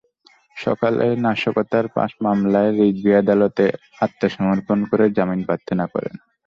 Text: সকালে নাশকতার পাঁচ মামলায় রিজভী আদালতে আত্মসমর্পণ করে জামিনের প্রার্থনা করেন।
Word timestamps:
সকালে 0.57 1.05
নাশকতার 1.17 1.85
পাঁচ 1.95 2.11
মামলায় 2.23 2.71
রিজভী 2.79 3.11
আদালতে 3.21 3.65
আত্মসমর্পণ 4.01 4.79
করে 4.89 5.05
জামিনের 5.17 5.47
প্রার্থনা 5.47 5.85
করেন। 5.93 6.15